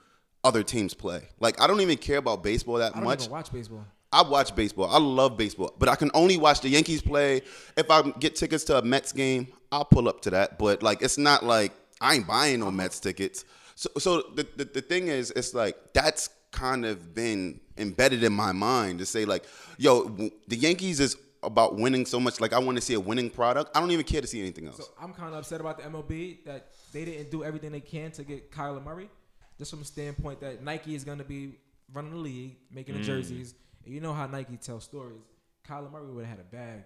[0.44, 1.28] other teams play.
[1.40, 3.22] Like I don't even care about baseball that I don't much.
[3.22, 3.86] even watch baseball.
[4.12, 4.90] I watch baseball.
[4.90, 7.42] I love baseball, but I can only watch the Yankees play.
[7.76, 10.58] If I get tickets to a Mets game, I'll pull up to that.
[10.58, 13.44] But like, it's not like I ain't buying no Mets tickets.
[13.76, 18.32] So, so the, the the thing is, it's like that's kind of been embedded in
[18.32, 19.44] my mind to say like,
[19.78, 20.08] yo,
[20.48, 22.40] the Yankees is about winning so much.
[22.40, 23.76] Like, I want to see a winning product.
[23.76, 24.78] I don't even care to see anything else.
[24.78, 28.12] So I'm kind of upset about the MLB that they didn't do everything they can
[28.12, 29.10] to get Kyler Murray.
[29.58, 31.56] Just from the standpoint that Nike is going to be
[31.94, 33.06] running the league, making the mm.
[33.06, 33.54] jerseys,
[33.86, 35.22] and you know how Nike tells stories.
[35.68, 36.84] Kyler Murray would have had a bag.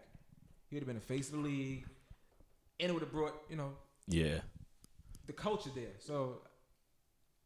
[0.69, 1.85] He would have been the face of the league,
[2.79, 3.71] and it would have brought you know
[4.07, 4.39] Yeah.
[5.25, 5.93] the culture there.
[5.99, 6.41] So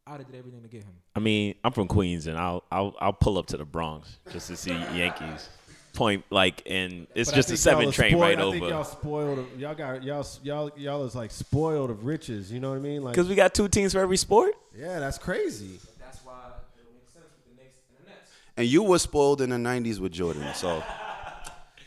[0.06, 0.94] I'd have did everything to get him.
[1.16, 4.48] I mean, I'm from Queens, and I'll I'll I'll pull up to the Bronx just
[4.48, 5.48] to see Yankees.
[5.94, 8.68] Point like, and it's But just a seven train spoiled- right I think over.
[8.72, 9.38] y'all spoiled.
[9.38, 12.50] Of, y'all got y'all y'all y'all is like spoiled of riches.
[12.52, 13.02] You know what I mean?
[13.02, 14.54] Like, Because we got two teams for every sport.
[14.76, 15.78] yeah, that's crazy.
[16.00, 16.32] That's why
[16.76, 18.30] it makes sense with the Knicks and the Nets.
[18.56, 20.82] And you were spoiled in the '90s with Jordan, so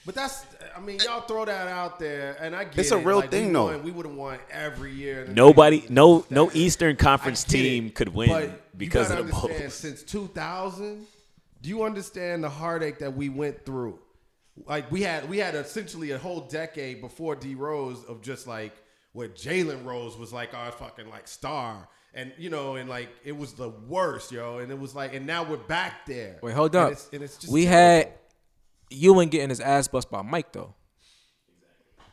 [0.06, 3.06] But that's, I mean, y'all throw that out there, and I get It's a it.
[3.06, 3.66] real Like, we thing, though.
[3.66, 5.28] won- We would have won every year.
[5.30, 9.48] Nobody, no no Eastern Conference team it, could win but because you of the gotta
[9.60, 9.74] Bulls.
[9.74, 11.06] Since 2000,
[11.62, 14.00] do you understand the heartache that we went through?
[14.66, 18.74] Like we had, we had essentially a whole decade before D Rose of just like
[19.14, 23.38] where Jalen Rose was like our fucking like star, and you know, and like it
[23.38, 26.40] was the worst, yo, and it was like, and now we're back there.
[26.42, 26.92] Wait, hold And up.
[26.92, 28.10] it's- and it's just we terrible.
[28.12, 28.14] had
[28.90, 30.74] Ewing getting his ass bust by Mike though.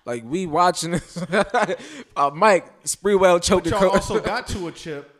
[0.06, 3.92] Like we watching this, uh, Mike Sprewell choked But the y'all coach.
[3.94, 5.13] also got to a chip,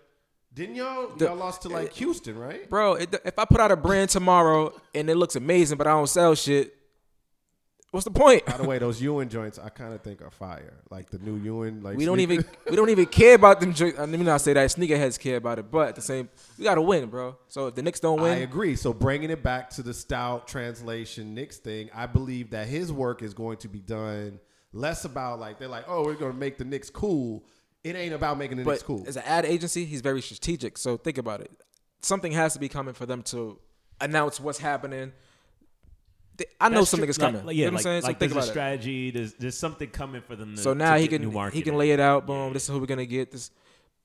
[0.54, 1.10] didn't y'all?
[1.18, 2.68] Y'all lost to like uh, Houston, right?
[2.70, 5.90] Bro, it, if I put out a brand tomorrow and it looks amazing, but I
[5.90, 6.74] don't sell shit,
[7.90, 8.46] what's the point?
[8.46, 10.74] By the way, those Ewing joints I kind of think are fire.
[10.90, 13.74] Like the new Ewing, like We don't even we don't even care about them.
[13.74, 13.98] Joints.
[13.98, 16.82] Let me not say that sneakerheads care about it, but at the same, we gotta
[16.82, 17.36] win, bro.
[17.48, 18.76] So if the Knicks don't win, I agree.
[18.76, 23.22] So bringing it back to the Stoute translation Knicks thing, I believe that his work
[23.22, 24.38] is going to be done
[24.72, 27.44] less about like they're like, oh, we're going to make the Knicks cool.
[27.84, 29.04] It ain't about making the Knicks but cool.
[29.06, 30.78] as an ad agency, he's very strategic.
[30.78, 31.50] So think about it.
[32.00, 33.58] Something has to be coming for them to
[34.00, 35.12] announce what's happening.
[36.36, 37.10] They- I know That's something true.
[37.10, 37.44] is coming.
[37.46, 38.00] like, you yeah, know what I'm like, saying?
[38.02, 38.50] So like think there's about a it.
[38.50, 39.10] strategy.
[39.12, 40.56] There's there's something coming for them.
[40.56, 42.26] To, So now to he get can new he can lay it out.
[42.26, 42.52] Boom.
[42.52, 43.30] This is who we're gonna get.
[43.30, 43.50] This.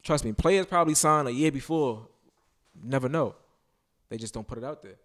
[0.03, 2.07] Trust me, players probably signed a year before.
[2.81, 3.35] Never know.
[4.09, 4.95] They just don't put it out there.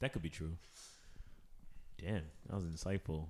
[0.00, 0.52] That could be true.
[2.00, 3.26] Damn, that was insightful.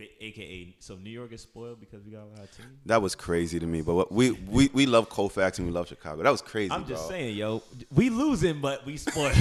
[0.00, 2.68] AKA, so New York is spoiled because we got a lot of teams.
[2.86, 3.82] that was crazy to me.
[3.82, 6.22] But what, we we we love Colfax and we love Chicago.
[6.22, 6.72] That was crazy.
[6.72, 7.16] I'm just bro.
[7.16, 7.62] saying, yo,
[7.94, 9.32] we losing, but we spoiled.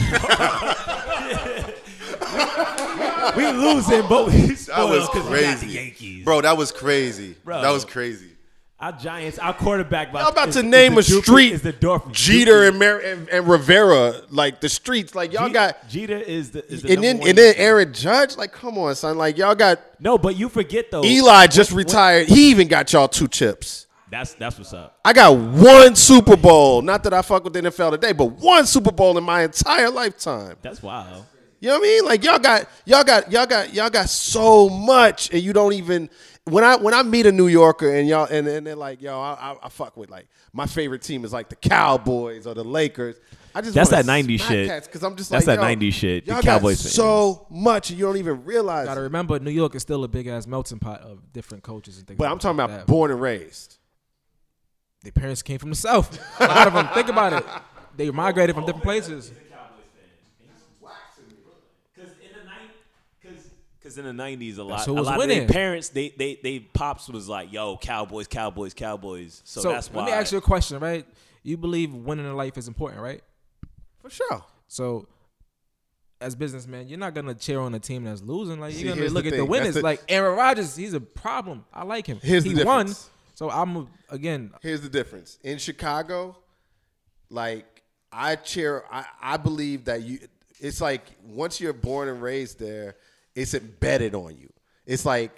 [3.36, 6.26] we losing, but we spoiled That was 'cause we got the crazy, Yankees.
[6.26, 6.42] bro.
[6.42, 7.36] That was crazy.
[7.44, 7.62] Bro.
[7.62, 8.30] That was crazy.
[8.80, 10.14] Our Giants, our quarterback.
[10.14, 13.48] Y'all about is- to name a street Is the Dorf Jeter and, Mar- and and
[13.48, 15.90] Rivera, like the streets, like y'all Je- got.
[15.90, 17.56] Jeter is the is the And then and then.
[17.58, 21.04] Aaron Judge, like come on, son, like y'all got No, but you forget though.
[21.04, 22.28] Eli just retired.
[22.28, 23.88] He even got y'all two chips.
[24.12, 25.00] That's that's what's up.
[25.04, 26.84] I got one Super Bowl.
[26.84, 29.90] Not that I fuck with the NFL today, but one Super Bowl in my entire
[29.90, 30.56] lifetime.
[30.62, 31.26] That's wild.
[31.60, 32.06] You know what I mean?
[32.06, 36.12] Like y'all got y'all got y'all got y'all got so much, and you don't even.
[36.48, 39.20] When I when I meet a New Yorker and y'all and, and they're like, yo,
[39.20, 42.64] I, I, I fuck with like my favorite team is like the Cowboys or the
[42.64, 43.18] Lakers.
[43.54, 44.68] I just That's that 90s shit.
[44.68, 46.26] cats 'cause I'm just That's like, that yo, 90s shit.
[46.26, 46.94] The Y'all Cowboys got fans.
[46.94, 48.86] so much, you don't even realize.
[48.88, 52.06] Gotta remember, New York is still a big ass melting pot of different cultures and
[52.08, 52.18] things.
[52.18, 52.86] But like I'm talking about that.
[52.88, 53.78] born and raised.
[55.04, 56.20] Their parents came from the south.
[56.40, 56.88] A lot of them.
[56.94, 57.46] think about it.
[57.96, 59.32] They migrated from different places.
[63.98, 65.40] In the nineties, a lot, That's who a was lot of winning.
[65.40, 69.92] their parents, they, they, they pops was like, "Yo, Cowboys, Cowboys, Cowboys." So, So that's
[69.92, 70.02] why.
[70.04, 71.06] let me ask you a question, right?
[71.44, 73.22] You believe winning in life is important, right?
[74.02, 74.44] For sure.
[74.68, 75.08] So,
[76.20, 78.60] as businessman, you're not gonna cheer on a team that's losing.
[78.60, 79.40] Like you're gonna look the at the thing.
[79.40, 79.76] That's winners.
[79.76, 81.64] the- like Aaron Rodgers, he's a problem.
[81.74, 82.20] I like him.
[82.22, 82.94] Here's he the won.
[83.36, 84.52] So I'm again.
[84.62, 85.38] Here's the difference.
[85.44, 86.36] In Chicago,
[87.30, 90.20] like I cheer I, I believe that you
[90.60, 92.96] it's like once you're born and raised there,
[93.38, 94.52] it's embedded on you.
[94.88, 95.32] It's like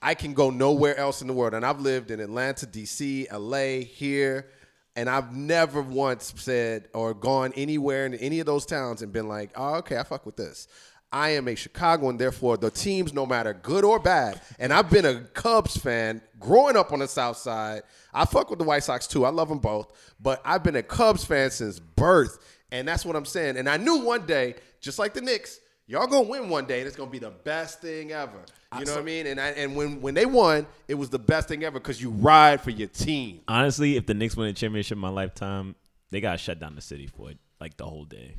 [0.00, 1.54] I can go nowhere else in the world.
[1.54, 4.46] And I've lived in Atlanta, DC, LA, here,
[4.94, 9.26] and I've never once said or gone anywhere in any of those towns and been
[9.26, 10.68] like, oh, okay, I fuck with this.
[11.10, 15.04] I am a Chicagoan, therefore the teams, no matter good or bad, and I've been
[15.04, 17.82] a Cubs fan growing up on the South Side.
[18.12, 19.24] I fuck with the White Sox too.
[19.24, 22.38] I love them both, but I've been a Cubs fan since birth,
[22.70, 23.56] and that's what I'm saying.
[23.56, 26.86] And I knew one day, just like the Knicks, y'all gonna win one day, and
[26.86, 28.42] it's gonna be the best thing ever.
[28.78, 29.26] You know what I mean?
[29.26, 32.10] And I, and when when they won, it was the best thing ever because you
[32.10, 33.40] ride for your team.
[33.48, 35.74] Honestly, if the Knicks win a championship in my lifetime,
[36.10, 38.36] they gotta shut down the city for it, like the whole day.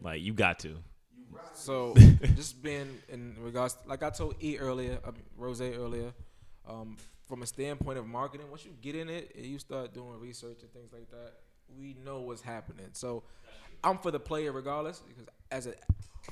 [0.00, 0.76] Like you got to.
[1.54, 1.94] So
[2.36, 6.12] just being in regards, like I told E earlier, uh, Rose earlier,
[6.68, 10.18] um, from a standpoint of marketing, once you get in it and you start doing
[10.18, 11.34] research and things like that,
[11.78, 12.86] we know what's happening.
[12.92, 13.22] So
[13.82, 15.74] I'm for the player regardless, because as a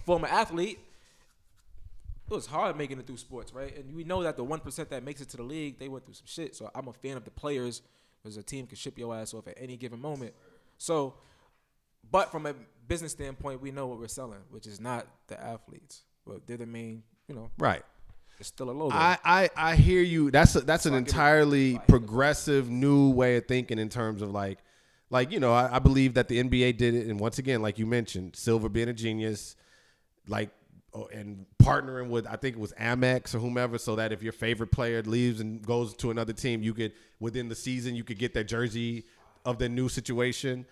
[0.04, 0.78] former athlete,
[2.30, 3.74] it was hard making it through sports, right?
[3.76, 6.04] And we know that the one percent that makes it to the league, they went
[6.04, 6.54] through some shit.
[6.54, 7.80] So I'm a fan of the players,
[8.22, 10.34] because a team can ship your ass off at any given moment.
[10.76, 11.14] So,
[12.11, 12.54] but from a
[12.87, 16.66] business standpoint, we know what we're selling, which is not the athletes, but they're the
[16.66, 17.02] main.
[17.28, 17.82] You know, Right.
[18.38, 18.94] it's still a logo.
[18.94, 20.30] I, I, I hear you.
[20.30, 24.30] That's a, that's an give it- entirely progressive new way of thinking in terms of
[24.32, 24.58] like,
[25.10, 27.78] like you know, I, I believe that the NBA did it, and once again, like
[27.78, 29.56] you mentioned, Silver being a genius,
[30.26, 30.50] like,
[30.94, 34.32] oh, and partnering with I think it was Amex or whomever, so that if your
[34.32, 38.18] favorite player leaves and goes to another team, you could within the season you could
[38.18, 39.04] get that jersey
[39.44, 40.66] of the new situation.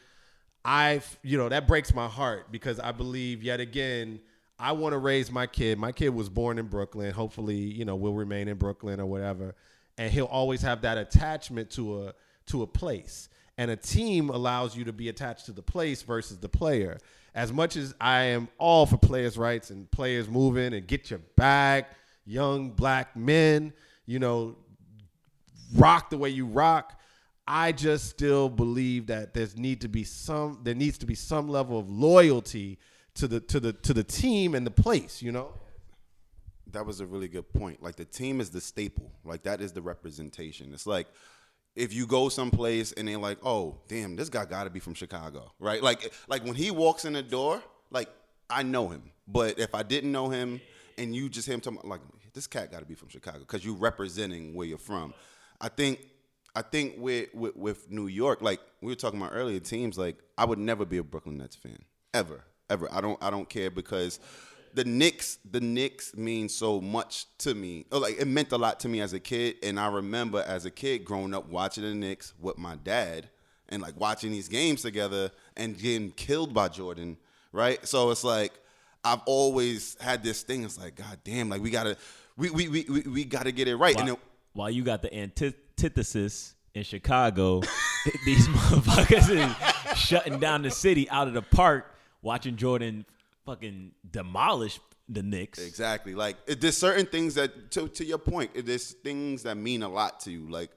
[0.65, 4.19] I, you know, that breaks my heart because I believe yet again,
[4.59, 5.79] I want to raise my kid.
[5.79, 7.13] My kid was born in Brooklyn.
[7.13, 9.55] Hopefully, you know, will remain in Brooklyn or whatever,
[9.97, 12.15] and he'll always have that attachment to a
[12.47, 13.29] to a place.
[13.59, 16.99] And a team allows you to be attached to the place versus the player.
[17.35, 21.21] As much as I am all for players' rights and players moving and get your
[21.37, 21.87] bag,
[22.25, 23.73] young black men,
[24.05, 24.57] you know,
[25.75, 27.01] rock the way you rock.
[27.49, 31.49] I just still believe that there's need to be some there needs to be some
[31.49, 32.79] level of loyalty
[33.15, 35.53] to the to the to the team and the place, you know?
[36.73, 37.83] that was a really good point.
[37.83, 39.11] Like the team is the staple.
[39.25, 40.73] Like that is the representation.
[40.73, 41.07] It's like
[41.77, 44.95] if you go someplace and they're like, "Oh, damn, this guy got to be from
[44.95, 45.83] Chicago," right?
[45.83, 48.09] Like, like when he walks in the door, like
[48.51, 49.11] I know him.
[49.29, 50.61] But if I didn't know him
[50.99, 52.01] and you just him talking, like
[52.33, 55.15] this cat got to be from Chicago because you're representing where you're from.
[55.61, 56.01] I think,
[56.55, 60.17] I think with, with with New York, like we were talking about earlier, teams like
[60.39, 61.79] I would never be a Brooklyn Nets fan
[62.15, 62.89] ever, ever.
[62.93, 64.21] I don't, I don't care because
[64.77, 67.87] the Knicks, the Knicks mean so much to me.
[67.91, 70.67] Oh, like it meant a lot to me as a kid, and I remember as
[70.67, 73.31] a kid growing up watching the Knicks with my dad,
[73.71, 77.17] and like watching these games together and getting killed by Jordan.
[77.53, 78.53] Right, so it's like
[79.03, 80.63] I've always had this thing.
[80.63, 81.97] It's like, God damn, like we gotta,
[82.37, 83.97] we we we we, we gotta get it right.
[83.97, 87.63] And While, then, while you got the antithesis in Chicago,
[88.27, 93.07] these motherfuckers is shutting down the city out of the park, watching Jordan
[93.47, 95.59] fucking demolish the Knicks.
[95.61, 96.15] Exactly.
[96.15, 99.83] Like it- there's certain things that to to your point, it- there's things that mean
[99.83, 100.51] a lot to you.
[100.51, 100.71] Like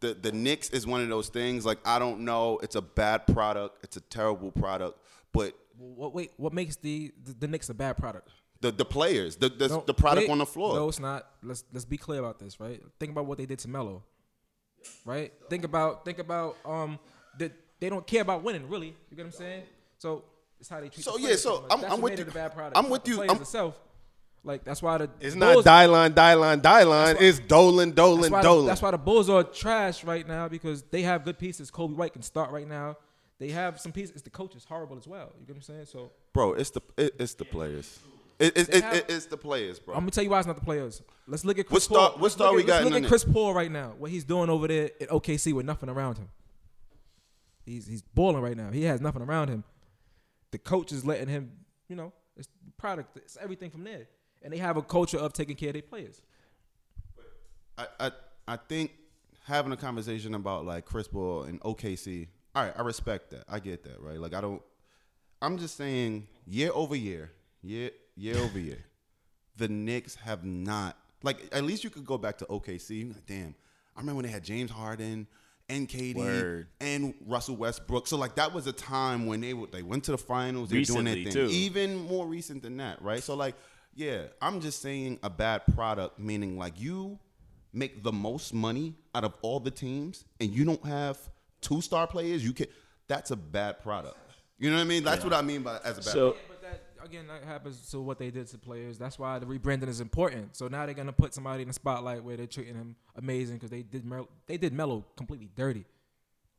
[0.00, 1.66] the the Knicks is one of those things.
[1.66, 4.98] Like I don't know, it's a bad product, it's a terrible product,
[5.32, 6.32] but what wait?
[6.36, 8.28] What makes the the, the Knicks a bad product?
[8.60, 10.74] the the players, the the, No, the product wait, on the floor.
[10.74, 11.28] No, it's not.
[11.42, 12.82] Let's let's be clear about this, right?
[12.98, 14.02] Think about what they did to Melo,
[15.04, 15.32] right?
[15.48, 16.98] Think about think about um
[17.38, 18.88] that they don't care about winning, really.
[19.10, 19.62] You get what I'm saying?
[19.98, 20.24] So
[20.60, 21.04] it's how they treat.
[21.04, 21.70] So, the yeah, so much.
[21.72, 22.24] I'm- I'm with you.
[22.26, 22.76] bad product.
[22.76, 23.22] I'm with you.
[23.22, 23.78] I'm- itself.
[24.44, 26.62] Like that's why the It's Bulls- not Dylan, Dylan.
[26.88, 28.64] why- It's Dolan, That's Dolan, why, Dolan.
[28.64, 31.70] the, that's why the Bulls are trash right now because they have good pieces.
[31.70, 32.96] Coby White can start right now.
[33.40, 34.22] They have some pieces.
[34.22, 35.32] The coach is horrible as well.
[35.40, 35.86] You get what I'm saying?
[35.86, 37.98] So bro, it's the it, it's the players.
[38.38, 39.94] It, it, it, have- it- it's the players, bro.
[39.94, 41.02] I'm gonna tell you why it's not the players.
[41.26, 42.18] Let's look at What Chris star- Paul.
[42.20, 43.94] what star we at, got Let's look at Chris Paul right now.
[43.98, 46.28] What he's doing over there at OKC with nothing around him.
[47.66, 48.70] He's he's balling right now.
[48.70, 49.64] He has nothing around him.
[50.50, 51.52] The coach is letting him.
[51.88, 53.16] You know, it's product.
[53.16, 54.08] It's everything from there.
[54.42, 56.20] And they have a culture of taking care of their players.
[57.76, 58.10] I, I
[58.46, 58.92] I think
[59.44, 62.28] having a conversation about like Chris Paul and OKC.
[62.54, 63.44] All right, I respect that.
[63.48, 64.18] I get that, right?
[64.18, 64.62] Like I don't.
[65.40, 67.30] I'm just saying, year over year,
[67.62, 68.84] year year over year,
[69.56, 71.48] the Knicks have not like.
[71.52, 73.08] At least you could go back to OKC.
[73.08, 73.54] Like, damn,
[73.96, 75.26] I remember when they had James Harden
[75.68, 76.68] and KD Word.
[76.80, 78.06] and Russell Westbrook.
[78.06, 80.70] So like that was a time when they would they went to the finals.
[80.70, 81.32] They're doing Recently, thing.
[81.32, 81.48] too.
[81.50, 83.22] Even more recent than that, right?
[83.22, 83.54] So like,
[83.94, 87.18] yeah, I'm just saying a bad product, meaning like you
[87.72, 91.18] make the most money out of all the teams, and you don't have
[91.60, 92.44] two star players.
[92.44, 92.66] You can.
[93.08, 94.16] That's a bad product.
[94.58, 95.04] You know what I mean?
[95.04, 96.04] That's what I mean by as a bad.
[96.04, 96.57] So that
[97.04, 98.98] again, that happens to what they did to players.
[98.98, 100.56] That's why the rebranding is important.
[100.56, 103.70] So now they're gonna put somebody in the spotlight where they're treating him amazing because
[103.70, 105.84] they did Mel- they did Melo completely dirty.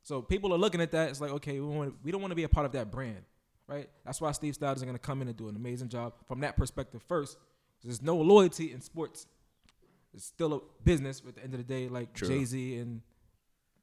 [0.03, 1.09] So people are looking at that.
[1.09, 3.23] It's like okay, we want we don't want to be a part of that brand,
[3.67, 3.89] right?
[4.05, 6.55] That's why Steve Stoute is gonna come in and do an amazing job from that
[6.57, 7.37] perspective first.
[7.83, 9.25] There's no loyalty in sports.
[10.13, 11.21] It's still a business.
[11.21, 13.01] But at the end of the day, like Jay Z and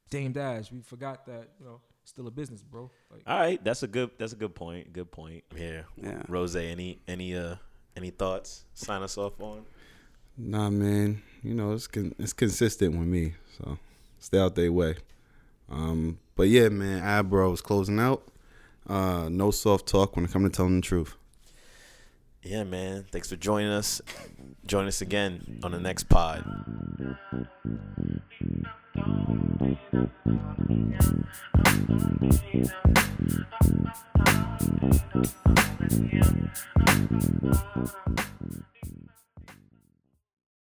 [0.09, 2.89] Dame Dash, we forgot that you know still a business, bro.
[3.11, 4.93] Like, all right, that's a good that's a good point.
[4.93, 5.43] Good point.
[5.55, 5.81] Yeah.
[6.01, 6.23] Yeah.
[6.27, 7.55] Rose, any any uh
[7.95, 8.63] any thoughts?
[8.73, 9.65] Sign us off on.
[10.37, 11.21] Nah, man.
[11.43, 13.77] You know it's con- it's consistent with me, so
[14.19, 14.95] stay out their way.
[15.69, 18.23] Um, but yeah, man, Abro is closing out.
[18.87, 21.15] Uh, no soft talk when it comes to telling the truth.
[22.49, 23.03] Yeah, man.
[23.11, 24.01] Thanks for joining us.
[24.65, 26.45] Join us again on the next pod.